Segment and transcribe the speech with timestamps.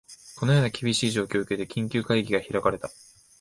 [0.35, 2.89] このような厳しい状況を受けて、緊急会議が開かれた